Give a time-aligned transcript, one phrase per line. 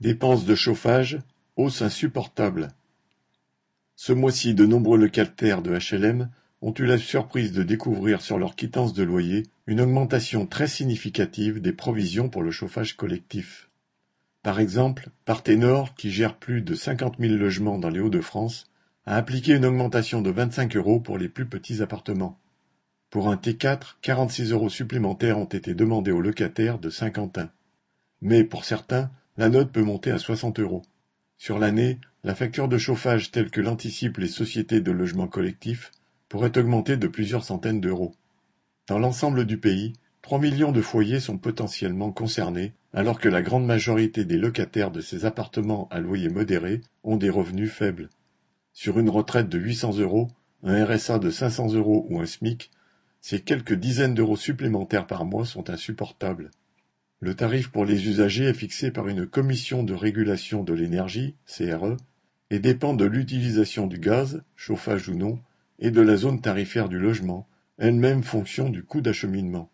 [0.00, 1.18] Dépenses de chauffage,
[1.56, 2.68] hausse insupportable.
[3.96, 6.30] Ce mois-ci, de nombreux locataires de HLM
[6.62, 11.60] ont eu la surprise de découvrir sur leur quittance de loyer une augmentation très significative
[11.60, 13.68] des provisions pour le chauffage collectif.
[14.42, 18.70] Par exemple, Partenor, qui gère plus de 50 000 logements dans les Hauts-de-France,
[19.04, 22.38] a appliqué une augmentation de 25 euros pour les plus petits appartements.
[23.10, 27.50] Pour un T4, 46 euros supplémentaires ont été demandés aux locataires de Saint-Quentin.
[28.22, 29.10] Mais pour certains,
[29.40, 30.82] la note peut monter à 60 euros.
[31.38, 35.92] Sur l'année, la facture de chauffage telle que l'anticipent les sociétés de logement collectif
[36.28, 38.14] pourrait augmenter de plusieurs centaines d'euros.
[38.86, 43.64] Dans l'ensemble du pays, 3 millions de foyers sont potentiellement concernés, alors que la grande
[43.64, 48.10] majorité des locataires de ces appartements à loyer modéré ont des revenus faibles.
[48.74, 50.28] Sur une retraite de 800 euros,
[50.64, 52.70] un RSA de 500 euros ou un SMIC,
[53.22, 56.50] ces quelques dizaines d'euros supplémentaires par mois sont insupportables.
[57.22, 61.98] Le tarif pour les usagers est fixé par une commission de régulation de l'énergie, CRE,
[62.48, 65.38] et dépend de l'utilisation du gaz, chauffage ou non,
[65.78, 69.70] et de la zone tarifaire du logement, elle-même fonction du coût d'acheminement.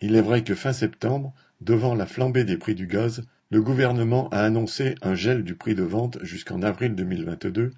[0.00, 4.30] Il est vrai que fin septembre, devant la flambée des prix du gaz, le gouvernement
[4.30, 7.72] a annoncé un gel du prix de vente jusqu'en avril 2022,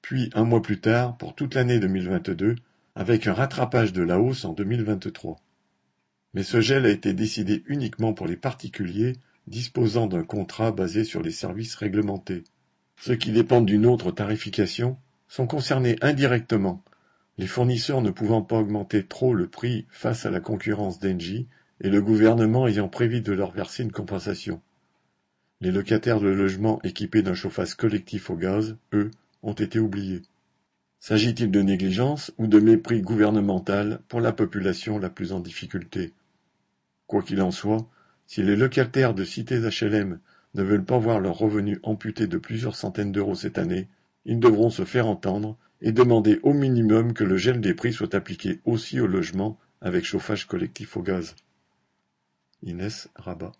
[0.00, 2.56] puis un mois plus tard, pour toute l'année 2022,
[2.94, 5.38] avec un rattrapage de la hausse en 2023.
[6.34, 9.16] Mais ce gel a été décidé uniquement pour les particuliers
[9.46, 12.44] disposant d'un contrat basé sur les services réglementés.
[13.00, 14.96] Ceux qui dépendent d'une autre tarification
[15.28, 16.84] sont concernés indirectement,
[17.38, 21.48] les fournisseurs ne pouvant pas augmenter trop le prix face à la concurrence d'Engie
[21.80, 24.60] et le gouvernement ayant prévu de leur verser une compensation.
[25.60, 29.10] Les locataires de logements équipés d'un chauffage collectif au gaz, eux,
[29.42, 30.22] ont été oubliés.
[31.00, 36.12] S'agit-il de négligence ou de mépris gouvernemental pour la population la plus en difficulté?
[37.12, 37.86] Quoi qu'il en soit,
[38.26, 40.18] si les locataires de cités HLM
[40.54, 43.86] ne veulent pas voir leurs revenus amputés de plusieurs centaines d'euros cette année,
[44.24, 48.14] ils devront se faire entendre et demander au minimum que le gel des prix soit
[48.14, 51.36] appliqué aussi aux logements avec chauffage collectif au gaz.
[52.62, 53.52] Inès Rabat